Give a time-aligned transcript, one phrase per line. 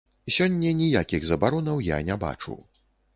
[0.35, 2.57] Сёння ніякіх забаронаў я не бачу.